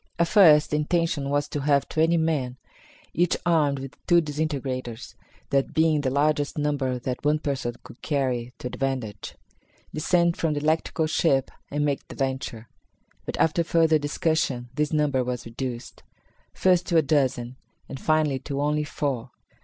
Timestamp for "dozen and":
17.03-17.99